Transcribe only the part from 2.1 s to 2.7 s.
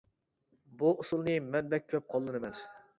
قوللىنىمەن!